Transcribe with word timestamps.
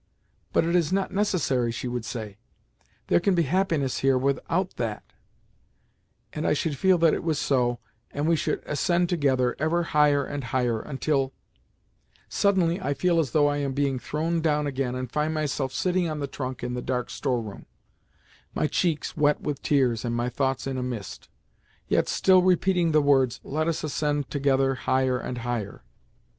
"But 0.51 0.65
it 0.65 0.75
is 0.75 0.91
not 0.91 1.11
necessary," 1.11 1.71
she 1.71 1.87
would 1.87 2.05
say. 2.05 2.37
"There 3.05 3.19
can 3.19 3.35
be 3.35 3.43
happiness 3.43 3.99
here 3.99 4.17
without 4.17 4.77
that,"—and 4.77 6.47
I 6.47 6.53
should 6.53 6.75
feel 6.75 6.97
that 6.97 7.13
it 7.13 7.23
was 7.23 7.37
so, 7.37 7.77
and 8.09 8.27
we 8.27 8.35
should 8.35 8.63
ascend 8.65 9.09
together, 9.09 9.55
ever 9.59 9.83
higher 9.83 10.25
and 10.25 10.45
higher, 10.45 10.79
until—Suddenly 10.81 12.81
I 12.81 12.95
feel 12.95 13.19
as 13.19 13.29
though 13.29 13.47
I 13.47 13.57
am 13.57 13.73
being 13.73 13.99
thrown 13.99 14.41
down 14.41 14.65
again, 14.65 14.95
and 14.95 15.11
find 15.11 15.35
myself 15.35 15.71
sitting 15.71 16.09
on 16.09 16.17
the 16.19 16.25
trunk 16.25 16.63
in 16.63 16.73
the 16.73 16.81
dark 16.81 17.11
store 17.11 17.39
room 17.43 17.67
(my 18.55 18.65
cheeks 18.65 19.15
wet 19.15 19.41
with 19.41 19.61
tears 19.61 20.03
and 20.03 20.15
my 20.15 20.29
thoughts 20.29 20.65
in 20.65 20.79
a 20.79 20.83
mist), 20.83 21.29
yet 21.87 22.07
still 22.09 22.41
repeating 22.41 22.91
the 22.91 23.03
words, 23.03 23.39
"Let 23.43 23.67
us 23.67 23.83
ascend 23.83 24.31
together, 24.31 24.73
higher 24.73 25.19
and 25.19 25.37
higher." 25.37 25.83